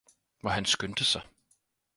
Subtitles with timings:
[0.41, 1.21] Hvor han skyndte sig